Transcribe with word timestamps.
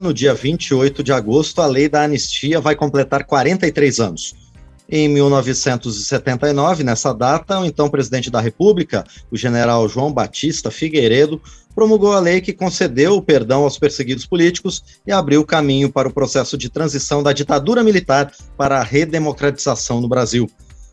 No 0.00 0.14
dia 0.14 0.32
28 0.32 1.02
de 1.02 1.12
agosto, 1.12 1.60
a 1.60 1.66
lei 1.66 1.88
da 1.88 2.04
anistia 2.04 2.60
vai 2.60 2.76
completar 2.76 3.24
43 3.24 3.98
anos. 3.98 4.32
Em 4.88 5.08
1979, 5.08 6.84
nessa 6.84 7.12
data, 7.12 7.58
o 7.58 7.64
então 7.64 7.90
presidente 7.90 8.30
da 8.30 8.40
República, 8.40 9.04
o 9.28 9.36
general 9.36 9.88
João 9.88 10.12
Batista 10.12 10.70
Figueiredo, 10.70 11.42
promulgou 11.74 12.12
a 12.12 12.20
lei 12.20 12.40
que 12.40 12.52
concedeu 12.52 13.16
o 13.16 13.22
perdão 13.22 13.64
aos 13.64 13.76
perseguidos 13.76 14.24
políticos 14.24 14.84
e 15.04 15.10
abriu 15.10 15.44
caminho 15.44 15.90
para 15.90 16.06
o 16.06 16.14
processo 16.14 16.56
de 16.56 16.68
transição 16.70 17.20
da 17.20 17.32
ditadura 17.32 17.82
militar 17.82 18.32
para 18.56 18.78
a 18.78 18.84
redemocratização 18.84 20.00
no 20.00 20.06
Brasil. 20.06 20.48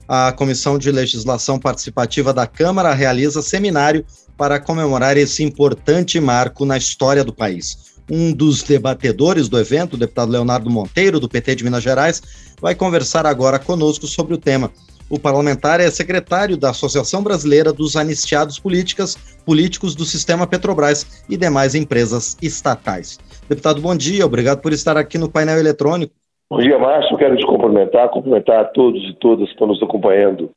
A 0.08 0.32
Comissão 0.32 0.80
de 0.80 0.92
Legislação 0.92 1.60
Participativa 1.60 2.34
da 2.34 2.48
Câmara 2.48 2.92
realiza 2.92 3.44
seminário 3.44 4.04
para 4.38 4.60
comemorar 4.60 5.18
esse 5.18 5.44
importante 5.44 6.20
marco 6.20 6.66
na 6.66 6.78
história 6.78 7.24
do 7.24 7.34
país. 7.34 7.96
Um 8.10 8.32
dos 8.32 8.62
debatedores 8.62 9.50
do 9.50 9.60
evento, 9.60 9.94
o 9.94 9.98
deputado 9.98 10.32
Leonardo 10.32 10.70
Monteiro, 10.70 11.20
do 11.20 11.28
PT 11.28 11.56
de 11.56 11.64
Minas 11.64 11.84
Gerais, 11.84 12.56
vai 12.62 12.76
conversar 12.76 13.26
agora 13.26 13.58
conosco 13.58 14.06
sobre 14.06 14.34
o 14.34 14.38
tema. 14.38 14.72
O 15.10 15.20
parlamentar 15.20 15.80
é 15.80 15.90
secretário 15.90 16.58
da 16.58 16.72
Associação 16.72 17.24
Brasileira 17.24 17.72
dos 17.72 17.96
Anistiados 17.96 18.58
Políticas, 18.58 19.16
Políticos 19.46 19.96
do 19.96 20.04
Sistema 20.04 20.48
Petrobras 20.48 21.24
e 21.30 21.38
demais 21.38 21.76
empresas 21.76 22.36
estatais. 22.42 23.20
Deputado, 23.48 23.82
bom 23.82 23.96
dia, 23.96 24.26
obrigado 24.26 24.62
por 24.62 24.74
estar 24.74 24.98
aqui 24.98 25.18
no 25.18 25.32
painel 25.32 25.60
eletrônico. 25.60 26.14
Bom 26.50 26.60
dia, 26.60 26.78
Márcio. 26.78 27.18
Quero 27.18 27.38
te 27.38 27.46
cumprimentar, 27.46 28.10
cumprimentar 28.10 28.62
a 28.62 28.66
todos 28.66 29.02
e 29.04 29.14
todas 29.20 29.46
que 29.46 29.52
estão 29.52 29.68
nos 29.68 29.82
acompanhando 29.82 30.50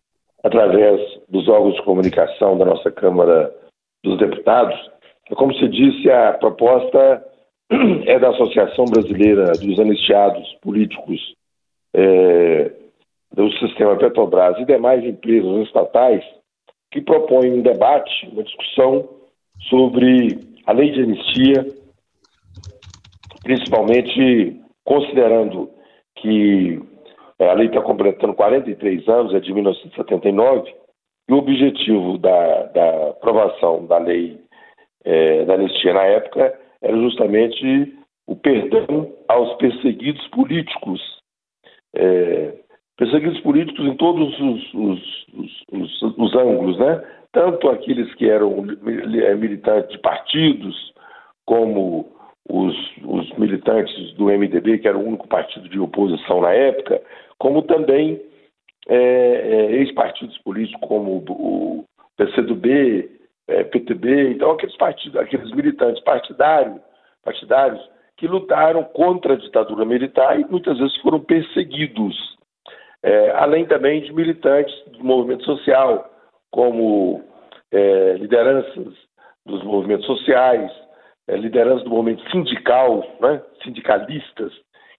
através 0.43 1.01
dos 1.29 1.49
órgãos 1.49 1.74
de 1.74 1.83
comunicação 1.83 2.57
da 2.57 2.65
nossa 2.65 2.91
Câmara 2.91 3.52
dos 4.09 4.19
Deputados. 4.19 4.75
Como 5.37 5.55
se 5.55 5.69
disse, 5.69 6.11
a 6.11 6.33
proposta 6.35 7.25
é 8.07 8.19
da 8.19 8.30
Associação 8.30 8.87
Brasileira 8.87 9.53
dos 9.53 9.79
Anistiados 9.79 10.47
Políticos 10.62 11.21
é, 11.95 12.73
do 13.35 13.51
Sistema 13.59 13.97
Petrobras 13.97 14.59
e 14.59 14.65
demais 14.65 15.05
empresas 15.05 15.66
estatais 15.66 16.24
que 16.91 17.02
propõem 17.02 17.52
um 17.52 17.63
debate, 17.63 18.29
uma 18.32 18.43
discussão 18.43 19.09
sobre 19.69 20.38
a 20.66 20.73
lei 20.73 20.91
de 20.93 21.02
anistia, 21.02 21.66
principalmente 23.43 24.60
considerando 24.85 25.71
que 26.16 26.80
é, 27.38 27.49
a 27.49 27.52
lei 27.52 27.66
está 27.66 27.80
completando 27.82 28.35
43 28.35 29.07
anos, 29.09 29.35
é 29.35 29.41
de 29.41 29.52
1979, 29.52 30.75
e 31.29 31.32
o 31.32 31.37
objetivo 31.37 32.18
da, 32.18 32.62
da 32.65 33.10
aprovação 33.10 33.87
da 33.87 33.98
lei 33.98 34.38
é, 35.04 35.45
da 35.45 35.54
anistia 35.54 35.93
na 35.93 36.04
época 36.04 36.59
era 36.80 36.96
justamente 36.96 37.95
o 38.26 38.37
perdão 38.37 39.12
aos 39.29 39.54
perseguidos 39.57 40.26
políticos. 40.29 41.01
É, 41.95 42.54
perseguidos 42.96 43.40
políticos 43.40 43.87
em 43.87 43.95
todos 43.96 44.38
os, 44.40 44.74
os, 44.74 45.26
os, 45.73 46.02
os, 46.18 46.35
ângulos, 46.37 46.79
né? 46.79 47.02
Tanto 47.32 47.68
aqueles 47.68 48.13
que 48.15 48.29
eram 48.29 48.63
militantes 48.63 49.90
de 49.92 49.98
partidos, 49.98 50.92
como 51.46 52.10
os, 52.48 52.74
militantes 53.38 54.13
do 54.15 54.26
MDB, 54.26 54.79
que 54.79 54.88
era 54.88 54.98
o 54.98 55.07
único 55.07 55.29
partido 55.29 55.68
de 55.68 55.79
oposição 55.79 56.40
na 56.40 56.52
época, 56.52 57.01
como 57.38 57.63
também 57.63 58.20
é, 58.87 58.96
é, 58.96 59.73
ex-partidos 59.73 60.38
políticos 60.38 60.88
como 60.88 61.24
o 61.29 61.84
PCdoB, 62.16 63.10
é, 63.48 63.65
PTB, 63.65 64.32
então 64.32 64.50
aqueles 64.50 64.76
partidos, 64.76 65.19
aqueles 65.19 65.50
militantes 65.53 66.03
partidários, 66.04 66.81
partidários 67.25 67.81
que 68.16 68.26
lutaram 68.26 68.84
contra 68.84 69.34
a 69.34 69.37
ditadura 69.37 69.84
militar 69.84 70.38
e 70.38 70.44
muitas 70.44 70.78
vezes 70.78 70.97
foram 70.98 71.20
perseguidos, 71.20 72.16
é, 73.03 73.31
além 73.31 73.65
também 73.66 74.03
de 74.03 74.12
militantes 74.12 74.75
do 74.88 75.04
movimento 75.04 75.44
social, 75.44 76.10
como 76.50 77.22
é, 77.72 78.14
lideranças 78.14 78.94
dos 79.47 79.62
movimentos 79.62 80.06
sociais, 80.06 80.70
é, 81.28 81.36
lideranças 81.36 81.84
do 81.84 81.91
movimento 81.91 82.28
sindical, 82.30 83.04
né, 83.20 83.41
sindicalistas, 83.62 84.53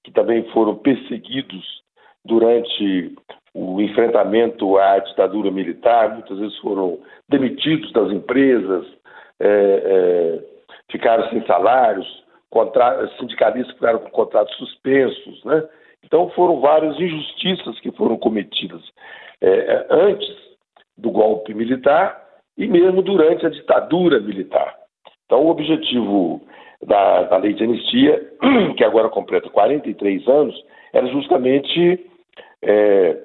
que 0.04 0.12
também 0.12 0.44
foram 0.52 0.75
perseguidos 0.75 1.84
durante 2.24 3.16
o 3.54 3.82
enfrentamento 3.82 4.78
à 4.78 5.00
ditadura 5.00 5.52
militar, 5.52 6.14
muitas 6.14 6.38
vezes 6.38 6.58
foram 6.60 7.00
demitidos 7.28 7.92
das 7.92 8.12
empresas, 8.12 8.86
é, 9.40 9.48
é, 9.48 10.40
ficaram 10.92 11.30
sem 11.30 11.46
salários, 11.46 12.08
sindicalistas 13.20 13.76
ficaram 13.76 14.00
com 14.00 14.10
contratos 14.10 14.56
suspensos, 14.56 15.44
né? 15.46 15.68
Então 16.04 16.30
foram 16.32 16.60
várias 16.60 17.00
injustiças 17.00 17.80
que 17.80 17.92
foram 17.92 18.18
cometidas 18.18 18.82
é, 19.42 19.50
é, 19.50 19.88
antes 19.90 20.36
do 20.98 21.12
golpe 21.12 21.54
militar 21.54 22.26
e 22.58 22.68
mesmo 22.68 23.02
durante 23.02 23.46
a 23.46 23.50
ditadura 23.50 24.20
militar. 24.20 24.76
Então 25.26 25.46
o 25.46 25.50
objetivo 25.50 26.42
da, 26.86 27.24
da 27.24 27.38
lei 27.38 27.54
de 27.54 27.64
anistia, 27.64 28.31
que 28.78 28.84
agora 28.84 29.10
completa 29.10 29.50
43 29.50 30.28
anos, 30.28 30.56
era 30.94 31.08
justamente 31.08 32.06
é, 32.64 33.18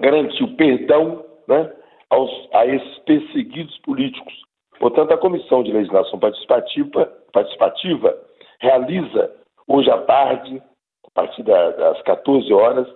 garantir 0.00 0.44
o 0.44 0.56
perdão 0.56 1.24
né, 1.48 1.72
aos, 2.10 2.30
a 2.52 2.66
esses 2.66 2.98
perseguidos 3.00 3.76
políticos. 3.78 4.32
Portanto, 4.78 5.12
a 5.12 5.18
Comissão 5.18 5.62
de 5.62 5.72
Legislação 5.72 6.18
Participativa, 6.18 7.06
participativa 7.32 8.16
realiza 8.60 9.30
hoje 9.66 9.90
à 9.90 9.98
tarde, 10.02 10.62
a 11.06 11.10
partir 11.14 11.42
das 11.42 12.02
14 12.02 12.52
horas, 12.52 12.88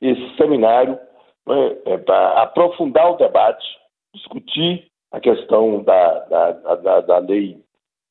esse 0.00 0.36
seminário 0.36 0.98
né, 1.46 1.76
é, 1.86 1.98
para 1.98 2.42
aprofundar 2.42 3.12
o 3.12 3.16
debate, 3.16 3.66
discutir 4.14 4.86
a 5.12 5.20
questão 5.20 5.82
da, 5.82 6.18
da, 6.26 6.52
da, 6.52 7.00
da 7.00 7.18
lei 7.18 7.58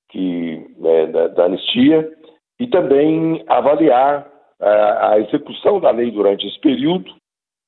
que, 0.10 0.66
né, 0.78 1.08
da, 1.08 1.28
da, 1.28 1.46
anistia 1.46 2.12
e 2.60 2.68
também 2.68 3.44
avaliar 3.48 4.32
a, 4.60 5.12
a 5.12 5.20
execução 5.20 5.80
da 5.80 5.92
lei 5.92 6.12
durante 6.12 6.48
esse 6.48 6.60
período, 6.60 7.14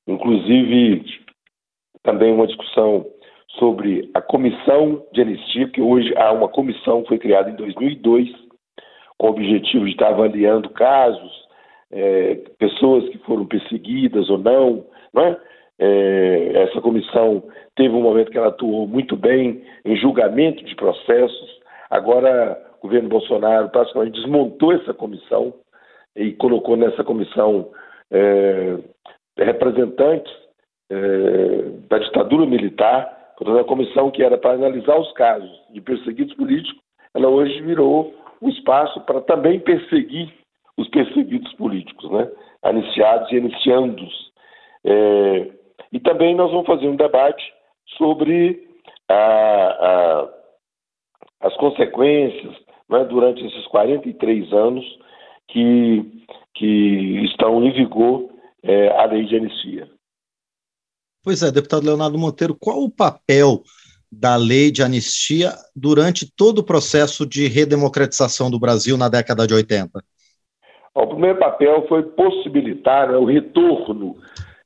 inclusive 0.08 1.04
também 2.04 2.34
uma 2.34 2.48
discussão 2.48 3.06
sobre 3.60 4.10
a 4.14 4.22
comissão 4.22 5.04
de 5.14 5.22
anistia, 5.22 5.68
que 5.70 5.82
hoje 5.82 6.14
há 6.16 6.32
uma 6.32 6.48
comissão 6.48 7.02
que 7.02 7.10
foi 7.10 7.18
criada 7.18 7.50
em 7.50 7.56
2002 7.56 8.30
com 9.18 9.28
o 9.28 9.30
objetivo 9.32 9.86
de 9.86 9.92
estar 9.92 10.10
avaliando 10.10 10.70
casos, 10.70 11.48
é, 11.92 12.36
pessoas 12.60 13.08
que 13.10 13.18
foram 13.20 13.46
perseguidas 13.46 14.30
ou 14.30 14.38
não, 14.38 14.86
não 15.14 15.24
é? 15.24 15.38
É, 15.80 16.64
essa 16.64 16.82
comissão 16.82 17.44
teve 17.76 17.94
um 17.94 18.02
momento 18.02 18.32
que 18.32 18.38
ela 18.38 18.48
atuou 18.48 18.88
muito 18.88 19.16
bem 19.16 19.64
em 19.86 19.96
julgamento 19.96 20.64
de 20.64 20.76
processos. 20.76 21.60
Agora, 21.90 22.60
o 22.80 22.84
governo 22.84 23.10
Bolsonaro 23.10 23.70
praticamente 23.70 24.20
desmontou 24.20 24.74
essa 24.74 24.94
comissão 24.94 25.54
e 26.16 26.34
colocou 26.34 26.76
nessa 26.76 27.04
comissão 27.04 27.70
é, 28.12 28.78
representantes 29.46 30.32
é, 30.90 30.98
da 31.90 32.00
ditadura 32.00 32.46
militar. 32.46 33.34
Portanto, 33.38 33.60
a 33.60 33.66
comissão 33.66 34.10
que 34.12 34.24
era 34.24 34.38
para 34.38 34.54
analisar 34.54 34.98
os 34.98 35.12
casos 35.14 35.52
de 35.72 35.82
perseguidos 35.82 36.34
políticos, 36.36 36.82
ela 37.14 37.28
hoje 37.28 37.62
virou 37.62 38.14
um 38.42 38.50
espaço 38.50 39.00
para 39.02 39.22
também 39.22 39.60
perseguir 39.60 40.32
os 40.78 40.88
perseguidos 40.90 41.52
políticos, 41.54 42.10
né? 42.12 42.30
Aniciados 42.64 43.32
e 43.32 43.38
aniciandos. 43.38 44.32
É, 44.86 45.52
e 45.92 46.00
também 46.00 46.36
nós 46.36 46.52
vamos 46.52 46.68
fazer 46.68 46.88
um 46.88 46.96
debate 46.96 47.44
sobre 47.98 48.68
a, 49.10 49.16
a, 49.16 50.30
as 51.42 51.56
consequências 51.58 52.56
né, 52.90 53.04
durante 53.06 53.46
esses 53.46 53.66
43 53.68 54.52
anos 54.54 54.86
que, 55.48 56.06
que 56.56 57.26
estão 57.26 57.64
em 57.64 57.72
vigor 57.72 58.30
é, 58.64 58.90
a 58.90 59.06
lei 59.06 59.26
de 59.26 59.36
anistia. 59.36 59.90
Pois 61.24 61.44
é, 61.44 61.52
deputado 61.52 61.86
Leonardo 61.86 62.18
Monteiro, 62.18 62.56
qual 62.60 62.84
o 62.84 62.90
papel 62.90 63.62
da 64.12 64.36
lei 64.36 64.72
de 64.72 64.82
anistia 64.82 65.52
durante 65.76 66.32
todo 66.36 66.60
o 66.60 66.64
processo 66.64 67.26
de 67.26 67.48
redemocratização 67.48 68.50
do 68.50 68.60
Brasil 68.60 68.98
na 68.98 69.10
década 69.10 69.46
de 69.46 69.54
80? 69.54 70.02
O 70.96 71.08
primeiro 71.08 71.38
papel 71.38 71.86
foi 71.88 72.04
possibilitar 72.04 73.12
né, 73.12 73.18
o 73.18 73.26
retorno 73.26 74.16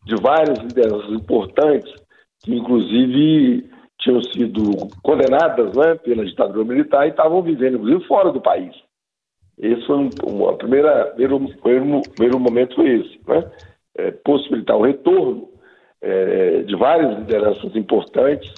de 0.06 0.16
várias 0.22 0.60
lideranças 0.60 1.12
importantes, 1.12 1.92
que 2.44 2.54
inclusive 2.54 3.70
tinham 4.00 4.24
sido 4.24 4.88
condenadas 5.04 5.76
né, 5.76 5.96
pela 5.96 6.26
ditadura 6.26 6.64
militar 6.64 7.06
e 7.06 7.10
estavam 7.10 7.42
vivendo, 7.42 7.76
inclusive, 7.76 8.08
fora 8.08 8.32
do 8.32 8.42
país. 8.42 8.74
Esse 9.60 9.86
foi 9.86 10.10
um, 10.26 10.50
a 10.50 10.56
primeira, 10.56 11.06
primeiro, 11.16 11.40
primeiro, 11.62 12.02
primeiro 12.16 12.40
momento 12.40 12.76
foi 12.76 13.00
esse, 13.00 13.20
né? 13.28 13.52
É, 14.02 14.12
possibilitar 14.24 14.78
o 14.78 14.84
retorno 14.84 15.48
é, 16.02 16.64
de 16.64 16.76
várias 16.76 17.20
lideranças 17.20 17.76
importantes, 17.76 18.52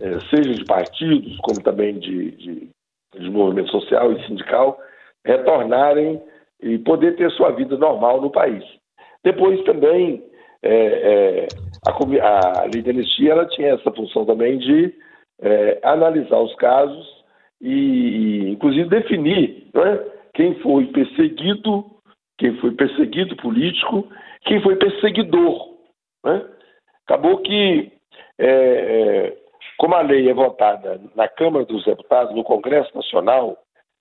é, 0.00 0.18
seja 0.34 0.54
de 0.54 0.64
partidos, 0.64 1.36
como 1.38 1.62
também 1.62 1.98
de, 1.98 2.30
de, 2.32 2.68
de 3.18 3.30
movimento 3.30 3.70
social 3.70 4.12
e 4.12 4.26
sindical, 4.26 4.78
retornarem 5.24 6.20
e 6.62 6.78
poder 6.78 7.16
ter 7.16 7.30
sua 7.32 7.50
vida 7.50 7.76
normal 7.76 8.20
no 8.20 8.30
país. 8.30 8.64
Depois 9.22 9.62
também 9.64 10.22
é, 10.62 10.74
é, 10.74 11.48
a, 11.86 12.62
a, 12.62 12.66
de 12.66 12.90
anistia 12.90 13.32
ela 13.32 13.46
tinha 13.46 13.74
essa 13.74 13.90
função 13.92 14.24
também 14.24 14.58
de 14.58 14.92
é, 15.40 15.78
analisar 15.82 16.38
os 16.38 16.54
casos 16.56 17.06
e, 17.60 17.70
e 17.70 18.50
inclusive 18.50 18.88
definir 18.88 19.68
é, 19.74 20.04
quem 20.34 20.54
foi 20.60 20.86
perseguido, 20.86 21.84
quem 22.40 22.56
foi 22.56 22.72
perseguido 22.72 23.36
político, 23.36 24.08
quem 24.46 24.62
foi 24.62 24.74
perseguidor. 24.76 25.76
Né? 26.24 26.42
Acabou 27.04 27.36
que, 27.42 27.92
é, 28.38 28.46
é, 28.48 29.36
como 29.76 29.94
a 29.94 30.00
lei 30.00 30.28
é 30.28 30.32
votada 30.32 30.98
na 31.14 31.28
Câmara 31.28 31.66
dos 31.66 31.84
Deputados, 31.84 32.34
no 32.34 32.42
Congresso 32.42 32.90
Nacional, 32.96 33.58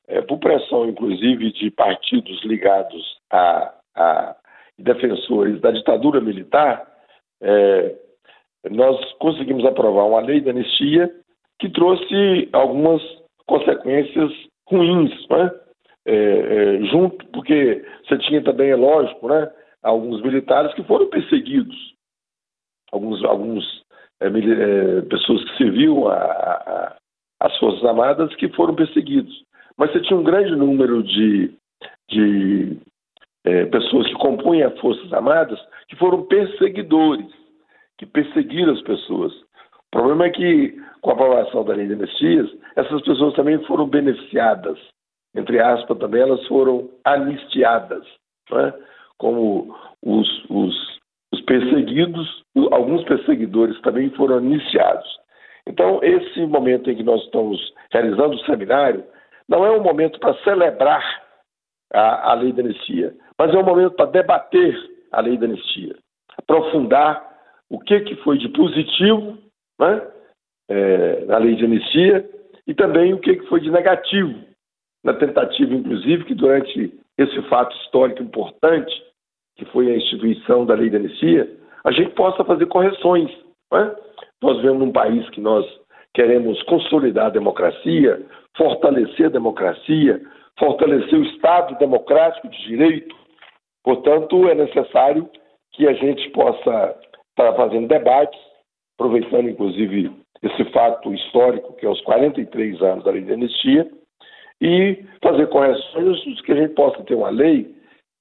é, 0.07 0.21
por 0.21 0.39
pressão, 0.39 0.87
inclusive, 0.87 1.51
de 1.51 1.69
partidos 1.71 2.41
ligados 2.45 3.19
a, 3.29 3.73
a 3.95 4.35
defensores 4.77 5.59
da 5.59 5.71
ditadura 5.71 6.21
militar, 6.21 6.87
é, 7.41 7.93
nós 8.71 8.97
conseguimos 9.15 9.65
aprovar 9.65 10.05
uma 10.05 10.21
lei 10.21 10.39
de 10.39 10.49
anistia 10.49 11.13
que 11.59 11.69
trouxe 11.69 12.47
algumas 12.53 13.01
consequências 13.45 14.31
ruins, 14.65 15.11
né? 15.27 15.51
É, 16.11 16.15
é, 16.15 16.85
junto, 16.85 17.23
porque 17.27 17.85
você 18.03 18.17
tinha 18.17 18.43
também, 18.43 18.71
é 18.71 18.75
lógico, 18.75 19.27
né, 19.27 19.47
alguns 19.83 20.23
militares 20.23 20.73
que 20.73 20.81
foram 20.81 21.07
perseguidos, 21.07 21.75
alguns, 22.91 23.23
alguns 23.23 23.83
é, 24.19 24.25
é 24.25 25.01
pessoas 25.01 25.43
que 25.43 25.57
serviam 25.57 26.07
a, 26.07 26.15
a, 26.15 26.95
as 27.41 27.55
Forças 27.59 27.85
Armadas 27.85 28.35
que 28.37 28.49
foram 28.49 28.73
perseguidos. 28.73 29.43
Mas 29.77 29.91
você 29.91 30.01
tinha 30.01 30.17
um 30.17 30.23
grande 30.23 30.55
número 30.55 31.03
de, 31.03 31.53
de 32.09 32.77
pessoas 33.71 34.07
que 34.07 34.15
compõem 34.15 34.63
as 34.63 34.77
Forças 34.79 35.13
Armadas 35.13 35.59
que 35.89 35.95
foram 35.95 36.25
perseguidores, 36.25 37.31
que 37.99 38.07
perseguiram 38.07 38.73
as 38.73 38.81
pessoas. 38.81 39.31
O 39.33 39.91
problema 39.91 40.25
é 40.25 40.29
que, 40.31 40.75
com 41.01 41.11
a 41.11 41.13
aprovação 41.13 41.63
da 41.63 41.75
lei 41.75 41.85
de 41.85 41.93
anistias, 41.93 42.49
essas 42.75 42.99
pessoas 43.03 43.35
também 43.35 43.63
foram 43.65 43.87
beneficiadas. 43.87 44.79
Entre 45.35 45.59
aspas, 45.59 45.97
também 45.97 46.21
elas 46.21 46.45
foram 46.47 46.89
anistiadas. 47.05 48.05
Né? 48.51 48.73
Como 49.17 49.75
os, 50.03 50.45
os, 50.49 50.99
os 51.33 51.41
perseguidos, 51.41 52.43
alguns 52.71 53.03
perseguidores 53.03 53.79
também 53.81 54.09
foram 54.11 54.37
anistiados. 54.37 55.07
Então, 55.67 55.99
esse 56.01 56.45
momento 56.45 56.89
em 56.89 56.95
que 56.95 57.03
nós 57.03 57.21
estamos 57.23 57.59
realizando 57.91 58.35
o 58.35 58.45
seminário 58.45 59.03
não 59.47 59.65
é 59.65 59.71
um 59.71 59.83
momento 59.83 60.19
para 60.19 60.33
celebrar 60.43 61.03
a, 61.93 62.31
a 62.31 62.33
lei 62.33 62.51
da 62.53 62.61
anistia, 62.63 63.13
mas 63.37 63.53
é 63.53 63.57
um 63.57 63.63
momento 63.63 63.91
para 63.91 64.05
debater 64.07 64.75
a 65.11 65.21
lei 65.21 65.37
da 65.37 65.45
anistia, 65.45 65.95
aprofundar 66.37 67.27
o 67.69 67.79
que, 67.79 67.99
que 68.01 68.15
foi 68.17 68.37
de 68.37 68.49
positivo 68.49 69.37
né, 69.79 70.07
é, 70.69 71.25
na 71.25 71.37
lei 71.37 71.55
de 71.55 71.65
anistia 71.65 72.27
e 72.65 72.73
também 72.73 73.13
o 73.13 73.19
que, 73.19 73.35
que 73.35 73.47
foi 73.47 73.59
de 73.59 73.69
negativo 73.69 74.48
na 75.03 75.13
tentativa, 75.13 75.73
inclusive, 75.73 76.25
que 76.25 76.35
durante 76.35 76.93
esse 77.17 77.41
fato 77.43 77.75
histórico 77.77 78.23
importante, 78.23 78.93
que 79.55 79.65
foi 79.65 79.91
a 79.91 79.95
instituição 79.95 80.65
da 80.65 80.73
lei 80.73 80.89
de 80.89 80.95
anistia, 80.95 81.49
a 81.83 81.91
gente 81.91 82.11
possa 82.11 82.43
fazer 82.43 82.65
correções. 82.67 83.29
Né? 83.71 83.95
Nós 84.41 84.57
vivemos 84.57 84.79
num 84.79 84.91
país 84.91 85.29
que 85.29 85.41
nós 85.41 85.65
queremos 86.13 86.61
consolidar 86.63 87.27
a 87.27 87.31
democracia, 87.31 88.25
fortalecer 88.57 89.27
a 89.27 89.29
democracia, 89.29 90.21
fortalecer 90.57 91.19
o 91.19 91.25
Estado 91.25 91.77
democrático 91.77 92.47
de 92.49 92.57
direito. 92.63 93.15
Portanto, 93.83 94.47
é 94.49 94.55
necessário 94.55 95.29
que 95.73 95.87
a 95.87 95.93
gente 95.93 96.29
possa 96.31 96.95
estar 97.29 97.53
fazendo 97.55 97.87
debates, 97.87 98.39
aproveitando 98.97 99.49
inclusive 99.49 100.11
esse 100.41 100.65
fato 100.71 101.13
histórico, 101.13 101.73
que 101.73 101.85
é 101.85 101.89
os 101.89 102.01
43 102.01 102.81
anos 102.81 103.03
da 103.03 103.11
lei 103.11 103.21
de 103.21 103.33
anistia, 103.33 103.89
e 104.61 105.05
fazer 105.23 105.47
correções 105.47 106.41
que 106.41 106.51
a 106.51 106.55
gente 106.55 106.73
possa 106.73 107.03
ter 107.03 107.15
uma 107.15 107.29
lei 107.29 107.73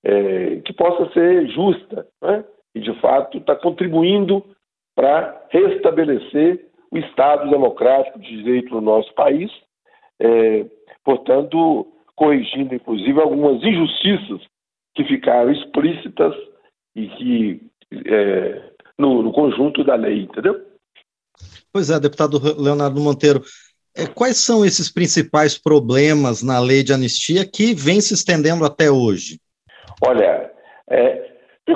é, 0.05 0.57
que 0.65 0.73
possa 0.73 1.13
ser 1.13 1.49
justa, 1.49 2.07
né? 2.23 2.45
e 2.75 2.81
de 2.81 2.95
fato 3.01 3.39
está 3.39 3.57
contribuindo 3.57 4.45
para 4.95 5.47
restabelecer 5.51 6.67
o 6.91 6.99
Estado 6.99 7.51
democrático 7.51 8.19
de 8.19 8.43
direito 8.43 8.75
no 8.75 8.81
nosso 8.81 9.13
país, 9.15 9.51
é, 10.21 10.65
portanto, 11.05 11.87
corrigindo 12.17 12.75
inclusive 12.75 13.21
algumas 13.21 13.63
injustiças 13.63 14.41
que 14.95 15.05
ficaram 15.05 15.53
explícitas 15.53 16.35
e 16.97 17.09
que 17.09 17.61
é, 18.07 18.73
no, 18.99 19.23
no, 19.23 19.33
conjunto 19.33 19.85
da 19.85 19.95
lei, 19.95 20.23
entendeu? 20.23 20.61
Pois 21.73 21.91
é, 21.91 22.01
deputado 22.01 22.39
Leonardo 22.61 23.01
Monteiro, 23.01 23.43
quais 24.15 24.39
são 24.39 24.65
esses 24.65 24.93
principais 24.93 25.59
problemas 25.59 26.43
na 26.43 26.61
lei 26.61 26.83
de 26.83 26.93
anistia 26.93 27.45
que 27.45 27.75
vem 27.75 28.01
se 28.01 28.15
estendendo 28.15 28.65
até 28.65 28.91
hoje? 28.91 29.39
Olha, 30.05 30.51
é, 30.91 31.29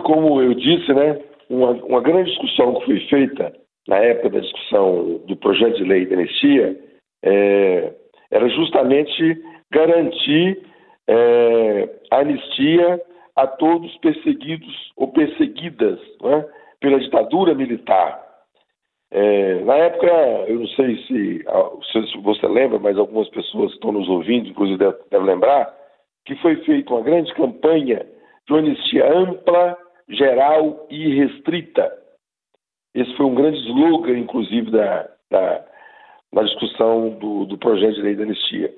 como 0.05 0.41
eu 0.41 0.55
disse, 0.55 0.93
né, 0.93 1.20
uma, 1.49 1.73
uma 1.85 2.00
grande 2.00 2.31
discussão 2.31 2.75
que 2.75 2.87
foi 2.87 3.00
feita 3.09 3.53
na 3.88 3.97
época 3.99 4.31
da 4.31 4.41
discussão 4.41 5.20
do 5.26 5.37
projeto 5.37 5.76
de 5.76 5.85
lei 5.85 6.06
de 6.06 6.14
anistia 6.14 6.79
é, 7.25 7.93
era 8.31 8.49
justamente 8.49 9.43
garantir 9.70 10.62
é, 11.09 11.88
anistia 12.11 13.00
a 13.35 13.47
todos 13.47 13.97
perseguidos 13.99 14.93
ou 14.97 15.09
perseguidas 15.09 15.99
né, 16.23 16.44
pela 16.81 17.00
ditadura 17.00 17.55
militar. 17.55 18.31
É, 19.14 19.61
na 19.64 19.75
época, 19.76 20.06
eu 20.49 20.61
não 20.61 20.67
sei 20.69 20.97
se, 21.03 21.44
se, 21.93 22.19
você 22.23 22.49
lembra, 22.49 22.79
mas 22.79 22.97
algumas 22.97 23.29
pessoas 23.29 23.70
que 23.70 23.76
estão 23.76 23.93
nos 23.93 24.09
ouvindo, 24.09 24.49
inclusive 24.49 24.79
devem 24.79 25.00
deve 25.11 25.25
lembrar, 25.25 25.75
que 26.25 26.35
foi 26.37 26.56
feita 26.64 26.94
uma 26.94 27.03
grande 27.03 27.32
campanha 27.35 28.06
de 28.49 28.55
anistia 28.55 29.12
ampla, 29.12 29.76
geral 30.09 30.87
e 30.91 31.14
restrita. 31.14 31.93
Esse 32.94 33.14
foi 33.17 33.26
um 33.26 33.35
grande 33.35 33.59
slogan, 33.69 34.19
inclusive, 34.19 34.70
da, 34.70 35.09
da, 35.31 35.64
da 36.32 36.43
discussão 36.43 37.11
do, 37.11 37.44
do 37.44 37.59
projeto 37.59 37.94
de 37.94 38.03
lei 38.03 38.14
da 38.14 38.23
anistia 38.23 38.73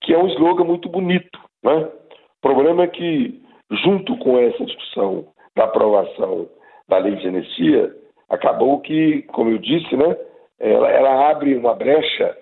que 0.00 0.14
é 0.14 0.18
um 0.18 0.28
slogan 0.28 0.64
muito 0.64 0.88
bonito. 0.88 1.38
Né? 1.62 1.74
O 1.74 2.40
problema 2.40 2.84
é 2.84 2.88
que, 2.88 3.40
junto 3.84 4.16
com 4.18 4.38
essa 4.38 4.64
discussão 4.64 5.28
da 5.54 5.64
aprovação 5.64 6.48
da 6.88 6.98
lei 6.98 7.16
de 7.16 7.28
anistia, 7.28 7.94
acabou 8.30 8.80
que, 8.80 9.22
como 9.22 9.50
eu 9.50 9.58
disse, 9.58 9.94
né, 9.96 10.16
ela, 10.58 10.90
ela 10.90 11.30
abre 11.30 11.54
uma 11.56 11.74
brecha 11.74 12.36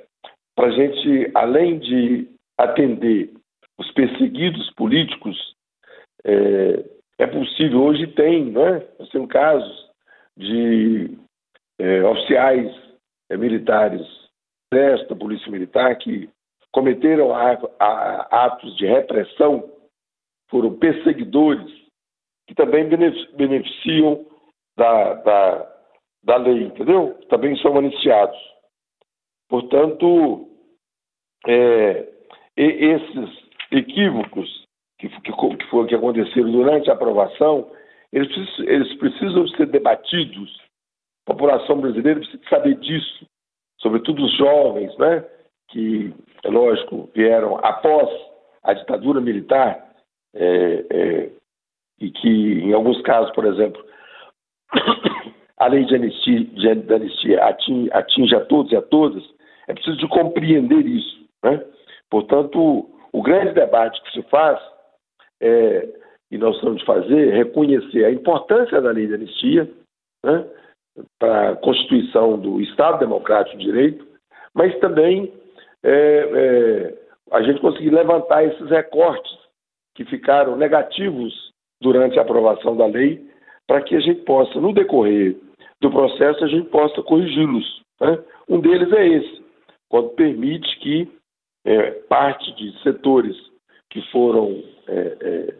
para 0.54 0.66
a 0.66 0.70
gente, 0.70 1.30
além 1.34 1.78
de 1.78 2.28
atender 2.58 3.32
os 3.78 3.90
perseguidos 3.92 4.70
políticos, 4.74 5.36
é, 6.24 6.84
é 7.20 7.26
possível, 7.26 7.82
hoje 7.82 8.06
tem, 8.08 8.50
né, 8.52 8.86
nós 8.98 9.08
temos 9.08 9.28
casos 9.28 9.88
de 10.36 11.16
é, 11.80 12.02
oficiais 12.04 12.70
é, 13.30 13.36
militares, 13.36 14.06
exército, 14.72 15.16
polícia 15.16 15.50
militar, 15.50 15.96
que 15.96 16.28
cometeram 16.72 17.34
atos 17.34 18.76
de 18.76 18.86
repressão, 18.86 19.72
foram 20.50 20.78
perseguidores, 20.78 21.70
que 22.46 22.54
também 22.54 22.88
beneficiam 22.88 24.26
da, 24.76 25.14
da, 25.14 25.77
da 26.22 26.36
lei, 26.36 26.64
entendeu? 26.64 27.18
Também 27.28 27.56
são 27.58 27.76
anistiados. 27.76 28.38
Portanto, 29.48 30.48
é, 31.46 32.08
esses 32.56 33.48
equívocos 33.70 34.64
que, 34.98 35.08
que, 35.08 35.32
que, 35.32 35.66
foi, 35.70 35.86
que 35.86 35.94
aconteceram 35.94 36.50
durante 36.50 36.90
a 36.90 36.94
aprovação, 36.94 37.70
eles, 38.12 38.58
eles 38.60 38.92
precisam 38.98 39.46
ser 39.48 39.66
debatidos. 39.66 40.60
A 41.26 41.32
população 41.32 41.80
brasileira 41.80 42.20
precisa 42.20 42.42
saber 42.48 42.74
disso, 42.76 43.26
sobretudo 43.78 44.24
os 44.24 44.36
jovens, 44.36 44.96
né? 44.98 45.24
que, 45.68 46.14
é 46.42 46.48
lógico, 46.48 47.10
vieram 47.14 47.56
após 47.58 48.08
a 48.62 48.72
ditadura 48.72 49.20
militar 49.20 49.86
é, 50.34 50.84
é, 50.90 51.30
e 52.00 52.10
que, 52.10 52.28
em 52.28 52.72
alguns 52.72 53.00
casos, 53.02 53.30
por 53.32 53.46
exemplo, 53.46 53.84
a 55.58 55.66
lei 55.66 55.84
de 55.84 55.94
anistia, 55.94 56.44
de 56.44 56.94
anistia 56.94 57.44
atinge, 57.44 57.90
atinge, 57.92 58.34
a 58.34 58.44
todos 58.44 58.72
e 58.72 58.76
a 58.76 58.82
todas, 58.82 59.22
é 59.66 59.74
preciso 59.74 59.96
de 59.96 60.08
compreender 60.08 60.86
isso. 60.86 61.26
Né? 61.42 61.62
Portanto, 62.08 62.88
o 63.12 63.22
grande 63.22 63.52
debate 63.52 64.00
que 64.02 64.12
se 64.12 64.22
faz, 64.28 64.58
é, 65.40 65.88
e 66.30 66.38
nós 66.38 66.54
estamos 66.56 66.78
de 66.78 66.84
fazer, 66.84 67.28
é 67.28 67.36
reconhecer 67.36 68.04
a 68.04 68.10
importância 68.10 68.80
da 68.80 68.90
lei 68.90 69.06
de 69.06 69.14
anistia 69.14 69.68
né, 70.24 70.44
para 71.18 71.50
a 71.50 71.56
constituição 71.56 72.38
do 72.38 72.60
Estado 72.60 73.00
Democrático 73.00 73.58
de 73.58 73.64
Direito, 73.64 74.06
mas 74.54 74.78
também 74.78 75.32
é, 75.82 75.90
é, 75.92 76.98
a 77.32 77.42
gente 77.42 77.60
conseguir 77.60 77.90
levantar 77.90 78.44
esses 78.44 78.68
recortes 78.70 79.38
que 79.94 80.04
ficaram 80.04 80.56
negativos 80.56 81.52
durante 81.80 82.18
a 82.18 82.22
aprovação 82.22 82.76
da 82.76 82.86
lei, 82.86 83.26
para 83.66 83.82
que 83.82 83.94
a 83.94 84.00
gente 84.00 84.22
possa, 84.22 84.60
no 84.60 84.72
decorrer 84.72 85.36
do 85.80 85.90
processo, 85.90 86.44
a 86.44 86.48
gente 86.48 86.68
possa 86.68 87.02
corrigi-los. 87.02 87.82
Né? 88.00 88.18
Um 88.48 88.60
deles 88.60 88.92
é 88.92 89.06
esse, 89.06 89.42
quando 89.88 90.10
permite 90.10 90.78
que 90.80 91.08
é, 91.64 91.90
parte 92.08 92.54
de 92.56 92.72
setores 92.82 93.36
que 93.90 94.00
foram 94.10 94.62
é, 94.86 95.16
é, 95.20 95.54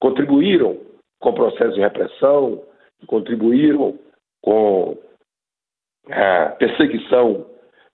contribuíram 0.00 0.78
com 1.20 1.30
o 1.30 1.34
processo 1.34 1.74
de 1.74 1.80
repressão, 1.80 2.62
contribuíram 3.06 3.98
com 4.42 4.96
a 6.10 6.46
perseguição 6.58 7.46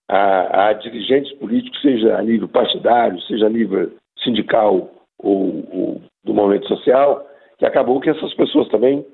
a, 0.08 0.68
a, 0.68 0.72
dirigentes 0.74 1.32
políticos, 1.38 1.80
seja 1.80 2.16
a 2.16 2.22
nível 2.22 2.48
partidário, 2.48 3.20
seja 3.22 3.46
a 3.46 3.50
nível 3.50 3.92
sindical 4.18 4.90
ou, 5.18 5.64
ou 5.72 6.02
do 6.24 6.34
movimento 6.34 6.66
social, 6.66 7.26
que 7.58 7.66
acabou 7.66 8.00
que 8.00 8.10
essas 8.10 8.34
pessoas 8.34 8.68
também, 8.68 9.06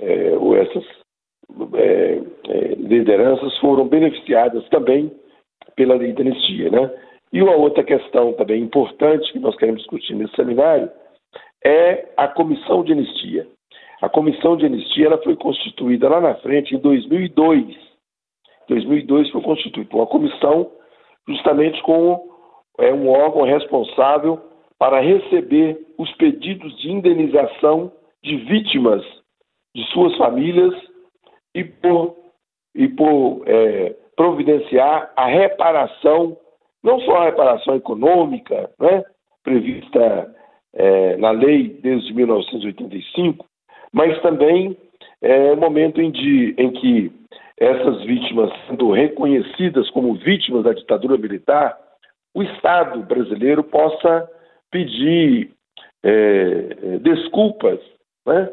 é, 0.00 0.32
ou 0.36 0.56
essas 0.56 0.84
lideranças 2.84 3.56
foram 3.58 3.88
beneficiadas 3.88 4.66
também 4.68 5.10
pela 5.76 5.94
lei 5.94 6.12
da 6.12 6.22
anistia, 6.22 6.70
né? 6.70 6.90
E 7.32 7.42
uma 7.42 7.56
outra 7.56 7.82
questão 7.82 8.32
também 8.34 8.62
importante 8.62 9.32
que 9.32 9.38
nós 9.38 9.56
queremos 9.56 9.80
discutir 9.80 10.14
nesse 10.14 10.36
seminário 10.36 10.90
é 11.64 12.08
a 12.16 12.28
comissão 12.28 12.84
de 12.84 12.92
anistia. 12.92 13.46
A 14.00 14.08
comissão 14.08 14.56
de 14.56 14.66
anistia 14.66 15.06
ela 15.06 15.22
foi 15.22 15.34
constituída 15.34 16.08
lá 16.08 16.20
na 16.20 16.34
frente 16.36 16.74
em 16.74 16.78
2002. 16.78 17.68
Em 17.68 17.74
2002 18.68 19.30
foi 19.30 19.42
constituída 19.42 19.96
uma 19.96 20.06
comissão 20.06 20.70
justamente 21.26 21.82
com 21.82 22.28
é, 22.78 22.92
um 22.92 23.08
órgão 23.08 23.42
responsável 23.42 24.40
para 24.78 25.00
receber 25.00 25.78
os 25.98 26.12
pedidos 26.16 26.76
de 26.80 26.90
indenização 26.90 27.90
de 28.22 28.36
vítimas 28.36 29.02
de 29.74 29.84
suas 29.92 30.16
famílias 30.16 30.74
e 31.54 31.64
por, 31.64 32.16
e 32.74 32.88
por 32.88 33.42
é, 33.46 33.94
providenciar 34.16 35.12
a 35.16 35.26
reparação 35.26 36.36
não 36.84 37.00
só 37.00 37.16
a 37.16 37.24
reparação 37.24 37.74
econômica, 37.76 38.70
né, 38.78 39.02
prevista 39.42 40.34
é, 40.74 41.16
na 41.16 41.30
lei 41.30 41.68
desde 41.82 42.12
1985, 42.12 43.46
mas 43.90 44.20
também 44.20 44.76
é 45.22 45.52
o 45.52 45.56
momento 45.56 46.00
em, 46.00 46.10
de, 46.10 46.54
em 46.58 46.70
que 46.72 47.12
essas 47.58 48.02
vítimas 48.02 48.50
sendo 48.66 48.90
reconhecidas 48.90 49.88
como 49.90 50.14
vítimas 50.14 50.64
da 50.64 50.74
ditadura 50.74 51.16
militar, 51.16 51.78
o 52.34 52.42
Estado 52.42 53.00
brasileiro 53.02 53.64
possa 53.64 54.28
pedir 54.70 55.52
é, 56.02 56.98
desculpas 56.98 57.78
né, 58.26 58.50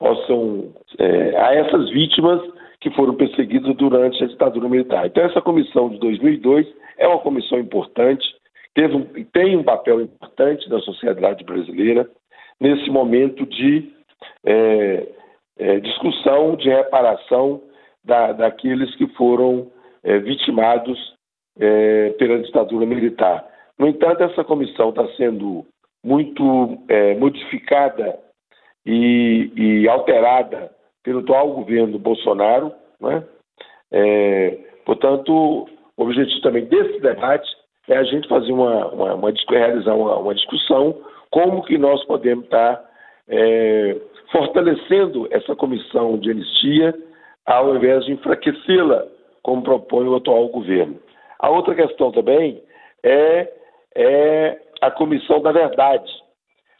possam, 0.00 0.72
é, 0.98 1.36
a 1.36 1.54
essas 1.54 1.90
vítimas 1.90 2.40
que 2.80 2.90
foram 2.90 3.14
perseguidas 3.14 3.74
durante 3.76 4.22
a 4.22 4.26
ditadura 4.26 4.68
militar. 4.68 5.06
Então, 5.06 5.24
essa 5.24 5.40
comissão 5.40 5.88
de 5.88 5.98
2002 5.98 6.66
é 6.96 7.08
uma 7.08 7.18
comissão 7.18 7.58
importante, 7.58 8.24
teve 8.74 8.94
um, 8.94 9.04
tem 9.32 9.56
um 9.56 9.64
papel 9.64 10.00
importante 10.00 10.68
da 10.68 10.78
sociedade 10.80 11.44
brasileira 11.44 12.08
nesse 12.60 12.88
momento 12.90 13.44
de 13.46 13.92
é, 14.44 15.08
é, 15.58 15.80
discussão 15.80 16.56
de 16.56 16.68
reparação 16.68 17.62
da, 18.04 18.32
daqueles 18.32 18.94
que 18.96 19.06
foram 19.08 19.70
é, 20.02 20.18
vitimados 20.18 20.98
é, 21.58 22.10
pela 22.10 22.38
ditadura 22.40 22.86
militar. 22.86 23.44
No 23.78 23.86
entanto, 23.86 24.22
essa 24.22 24.44
comissão 24.44 24.90
está 24.90 25.06
sendo 25.16 25.66
muito 26.04 26.78
é, 26.88 27.14
modificada 27.16 28.18
e, 28.86 29.50
e, 29.56 29.88
alterada 29.88 30.70
pelo 31.08 31.20
atual 31.20 31.52
governo 31.52 31.98
Bolsonaro. 31.98 32.70
Né? 33.00 33.24
É, 33.90 34.58
portanto, 34.84 35.66
o 35.96 36.02
objetivo 36.02 36.42
também 36.42 36.66
desse 36.66 37.00
debate 37.00 37.48
é 37.88 37.96
a 37.96 38.04
gente 38.04 38.28
fazer 38.28 38.52
uma, 38.52 38.88
uma, 38.88 39.14
uma 39.14 39.32
realizar 39.48 39.94
uma, 39.94 40.18
uma, 40.18 40.34
discussão 40.34 40.94
como 41.30 41.64
que 41.64 41.78
nós 41.78 42.04
podemos 42.04 42.44
estar 42.44 42.84
é, 43.26 43.96
fortalecendo 44.30 45.26
essa 45.30 45.56
comissão 45.56 46.18
de 46.18 46.30
anistia 46.30 46.94
ao 47.46 47.74
invés 47.74 48.04
de 48.04 48.12
enfraquecê-la, 48.12 49.06
como 49.42 49.62
propõe 49.62 50.06
o 50.06 50.16
atual 50.16 50.48
governo. 50.48 51.00
A 51.38 51.48
outra 51.48 51.74
questão 51.74 52.12
também 52.12 52.62
é, 53.02 53.50
é 53.96 54.58
a 54.82 54.90
Comissão 54.90 55.40
da 55.40 55.52
Verdade. 55.52 56.12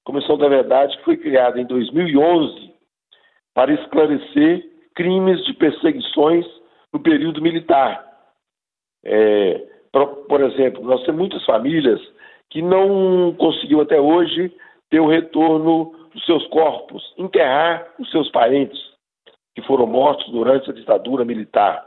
Comissão 0.05 0.37
da 0.37 0.49
Verdade 0.49 0.99
foi 1.05 1.17
criada 1.17 1.59
em 1.59 1.65
2011 1.65 2.68
para 3.59 3.75
esclarecer 3.75 4.71
crimes 4.95 5.45
de 5.45 5.53
perseguições 5.53 6.47
no 6.93 7.01
período 7.01 7.43
militar. 7.43 8.07
É, 9.05 9.67
por, 10.29 10.41
exemplo, 10.43 10.85
nós 10.85 11.03
temos 11.03 11.19
muitas 11.19 11.45
famílias 11.45 12.01
que 12.51 12.63
não 12.63 13.35
conseguiu 13.37 13.81
até 13.81 14.01
hoje 14.01 14.55
ter 14.89 15.01
o 15.01 15.09
retorno 15.09 15.93
dos 16.15 16.25
seus 16.25 16.47
corpos, 16.47 17.03
enterrar 17.19 17.85
os 17.99 18.09
seus 18.13 18.31
parentes 18.31 18.79
que 19.57 19.63
foram 19.63 19.89
mortos 19.89 20.31
durante 20.31 20.71
a 20.71 20.73
ditadura 20.73 21.25
militar. 21.25 21.85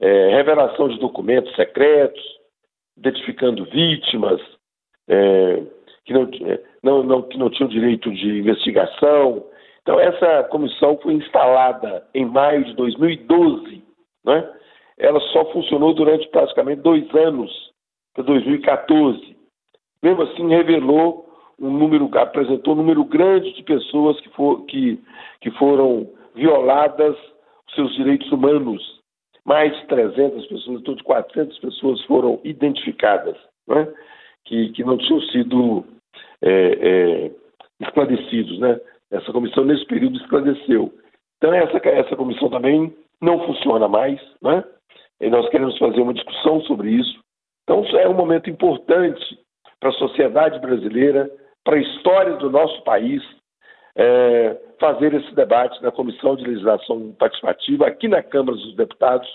É, 0.00 0.36
revelação 0.36 0.88
de 0.88 1.00
documentos 1.00 1.52
secretos, 1.56 2.22
identificando 2.96 3.64
vítimas 3.64 4.40
é, 5.08 5.64
que, 6.04 6.12
não, 6.12 6.30
é, 6.48 6.60
não, 6.80 7.02
não, 7.02 7.22
que 7.22 7.36
não 7.36 7.50
tinham 7.50 7.68
direito 7.68 8.08
de 8.12 8.38
investigação. 8.38 9.50
Então, 9.82 9.98
essa 9.98 10.44
comissão 10.44 10.98
foi 11.02 11.14
instalada 11.14 12.06
em 12.14 12.24
maio 12.24 12.64
de 12.64 12.74
2012, 12.74 13.82
né? 14.24 14.50
ela 14.98 15.18
só 15.32 15.46
funcionou 15.52 15.94
durante 15.94 16.28
praticamente 16.28 16.82
dois 16.82 17.12
anos, 17.14 17.50
para 18.14 18.24
2014. 18.24 19.36
Mesmo 20.02 20.22
assim, 20.22 20.48
revelou 20.48 21.26
um 21.58 21.70
número, 21.70 22.10
apresentou 22.18 22.74
um 22.74 22.78
número 22.78 23.04
grande 23.04 23.52
de 23.54 23.62
pessoas 23.62 24.20
que, 24.20 24.28
for, 24.30 24.64
que, 24.66 24.98
que 25.40 25.50
foram 25.52 26.10
violadas 26.34 27.16
seus 27.74 27.94
direitos 27.96 28.30
humanos. 28.30 29.00
Mais 29.44 29.74
de 29.74 29.86
300 29.86 30.46
pessoas, 30.46 30.82
de 30.82 31.02
400 31.02 31.58
pessoas 31.58 32.04
foram 32.04 32.40
identificadas, 32.44 33.36
né? 33.66 33.88
que, 34.44 34.70
que 34.70 34.84
não 34.84 34.98
tinham 34.98 35.20
sido 35.22 35.84
é, 36.42 36.50
é, 36.50 37.30
esclarecidos. 37.80 38.58
Né? 38.58 38.78
Essa 39.10 39.32
comissão, 39.32 39.64
nesse 39.64 39.84
período, 39.86 40.16
esclareceu. 40.16 40.92
Então, 41.36 41.52
essa, 41.52 41.76
essa 41.88 42.16
comissão 42.16 42.48
também 42.48 42.94
não 43.20 43.44
funciona 43.46 43.88
mais, 43.88 44.20
né? 44.42 44.64
E 45.20 45.28
nós 45.28 45.48
queremos 45.50 45.76
fazer 45.78 46.00
uma 46.00 46.14
discussão 46.14 46.60
sobre 46.62 46.90
isso. 46.90 47.18
Então, 47.64 47.84
é 47.98 48.08
um 48.08 48.14
momento 48.14 48.48
importante 48.48 49.38
para 49.78 49.90
a 49.90 49.94
sociedade 49.94 50.58
brasileira, 50.60 51.30
para 51.64 51.76
a 51.76 51.80
história 51.80 52.36
do 52.36 52.50
nosso 52.50 52.82
país, 52.84 53.22
é, 53.96 54.56
fazer 54.78 55.12
esse 55.14 55.34
debate 55.34 55.82
na 55.82 55.90
Comissão 55.90 56.36
de 56.36 56.44
Legislação 56.44 57.12
Participativa, 57.18 57.86
aqui 57.86 58.08
na 58.08 58.22
Câmara 58.22 58.56
dos 58.56 58.76
Deputados, 58.76 59.28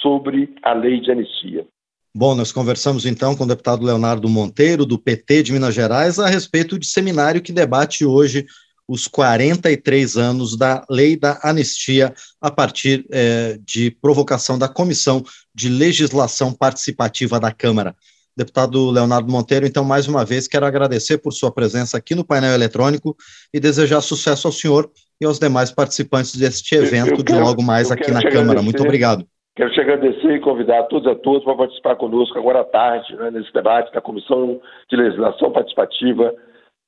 sobre 0.00 0.54
a 0.62 0.72
lei 0.72 1.00
de 1.00 1.10
anistia. 1.10 1.66
Bom, 2.14 2.34
nós 2.34 2.52
conversamos 2.52 3.06
então 3.06 3.34
com 3.34 3.44
o 3.44 3.48
deputado 3.48 3.84
Leonardo 3.84 4.28
Monteiro, 4.28 4.84
do 4.84 4.98
PT 4.98 5.44
de 5.44 5.52
Minas 5.52 5.74
Gerais, 5.74 6.18
a 6.18 6.26
respeito 6.26 6.78
de 6.78 6.86
seminário 6.86 7.40
que 7.40 7.52
debate 7.52 8.04
hoje 8.04 8.44
os 8.92 9.08
43 9.08 10.18
anos 10.18 10.54
da 10.54 10.84
lei 10.90 11.16
da 11.16 11.40
anistia 11.42 12.12
a 12.38 12.50
partir 12.50 13.06
eh, 13.10 13.56
de 13.64 13.90
provocação 13.90 14.58
da 14.58 14.68
Comissão 14.68 15.22
de 15.54 15.70
Legislação 15.70 16.52
Participativa 16.52 17.40
da 17.40 17.50
Câmara. 17.50 17.96
Deputado 18.36 18.90
Leonardo 18.90 19.32
Monteiro, 19.32 19.66
então, 19.66 19.82
mais 19.82 20.06
uma 20.06 20.26
vez, 20.26 20.46
quero 20.46 20.66
agradecer 20.66 21.16
por 21.16 21.32
sua 21.32 21.50
presença 21.50 21.96
aqui 21.96 22.14
no 22.14 22.22
painel 22.22 22.52
eletrônico 22.52 23.16
e 23.52 23.58
desejar 23.58 24.02
sucesso 24.02 24.46
ao 24.46 24.52
senhor 24.52 24.90
e 25.18 25.24
aos 25.24 25.38
demais 25.38 25.70
participantes 25.70 26.36
deste 26.36 26.74
evento 26.74 27.24
quero, 27.24 27.40
de 27.40 27.40
logo 27.40 27.62
mais 27.62 27.90
aqui 27.90 28.10
na 28.10 28.20
Câmara. 28.20 28.60
Muito 28.60 28.82
obrigado. 28.82 29.24
Quero 29.56 29.72
te 29.72 29.80
agradecer 29.80 30.36
e 30.36 30.40
convidar 30.40 30.82
todos 30.84 31.10
a 31.10 31.14
todos 31.14 31.44
para 31.44 31.56
participar 31.56 31.96
conosco 31.96 32.38
agora 32.38 32.60
à 32.60 32.64
tarde, 32.64 33.16
né, 33.16 33.30
nesse 33.30 33.50
debate 33.54 33.90
da 33.94 34.02
Comissão 34.02 34.60
de 34.90 34.96
Legislação 34.98 35.50
Participativa. 35.50 36.34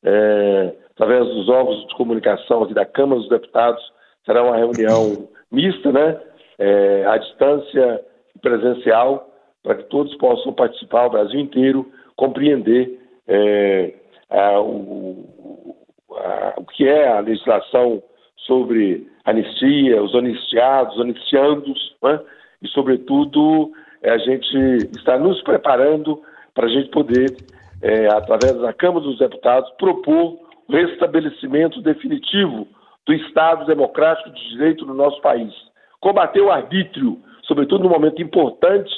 É, 0.05 0.75
através 0.95 1.27
dos 1.27 1.49
órgãos 1.49 1.87
de 1.87 1.95
comunicação 1.97 2.63
aqui 2.63 2.75
da 2.75 2.87
Câmara 2.87 3.21
dos 3.21 3.29
Deputados, 3.29 3.83
será 4.25 4.43
uma 4.43 4.57
reunião 4.57 5.29
mista, 5.51 5.93
né, 5.93 6.21
é, 6.59 7.05
à 7.07 7.19
distância 7.19 8.01
presencial, 8.41 9.29
para 9.63 9.77
que 9.77 9.85
todos 9.85 10.15
possam 10.17 10.53
participar, 10.53 11.07
o 11.07 11.11
Brasil 11.11 11.41
inteiro, 11.41 11.91
compreender 12.17 13.01
é, 13.27 13.95
a, 14.31 14.61
o, 14.61 15.75
a, 16.13 16.55
o 16.59 16.65
que 16.65 16.87
é 16.87 17.09
a 17.09 17.21
legislação 17.21 18.03
sobre 18.47 19.09
anistia, 19.25 20.03
os 20.03 20.15
anistiados, 20.15 20.95
os 20.95 21.01
anistiandos, 21.01 21.97
né, 22.03 22.21
e, 22.63 22.69
sobretudo, 22.69 23.73
é, 24.03 24.11
a 24.11 24.19
gente 24.19 24.57
está 24.97 25.19
nos 25.19 25.43
preparando 25.43 26.23
para 26.55 26.67
a 26.67 26.69
gente 26.69 26.89
poder, 26.91 27.35
é, 27.83 28.07
através 28.07 28.57
da 28.59 28.73
Câmara 28.73 29.05
dos 29.05 29.19
Deputados, 29.19 29.69
propor 29.73 30.44
restabelecimento 30.69 31.81
definitivo 31.83 32.67
do 33.07 33.13
Estado 33.13 33.67
democrático 33.67 34.31
de 34.31 34.49
direito 34.51 34.87
no 34.87 34.95
nosso 34.95 35.21
país. 35.21 35.53
Combater 36.01 36.41
o 36.41 36.51
arbítrio, 36.51 37.19
sobretudo 37.47 37.85
no 37.85 37.91
momento 37.91 38.23
importante 38.23 38.91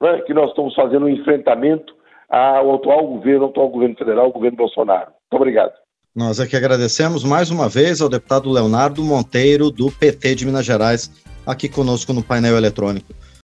né, 0.00 0.20
que 0.22 0.34
nós 0.34 0.50
estamos 0.50 0.74
fazendo 0.74 1.06
um 1.06 1.08
enfrentamento 1.08 1.94
ao 2.28 2.74
atual 2.74 3.06
governo, 3.06 3.44
ao 3.44 3.50
atual 3.50 3.68
governo 3.68 3.96
federal, 3.96 4.28
o 4.28 4.32
governo 4.32 4.56
Bolsonaro. 4.56 5.10
Muito 5.30 5.40
obrigado. 5.40 5.72
Nós 6.14 6.40
aqui 6.40 6.56
agradecemos 6.56 7.24
mais 7.24 7.50
uma 7.50 7.68
vez 7.68 8.00
ao 8.00 8.08
deputado 8.08 8.50
Leonardo 8.50 9.02
Monteiro, 9.02 9.70
do 9.70 9.90
PT 9.90 10.34
de 10.34 10.46
Minas 10.46 10.64
Gerais, 10.64 11.10
aqui 11.46 11.68
conosco 11.68 12.12
no 12.12 12.22
painel 12.22 12.56
eletrônico. 12.56 13.12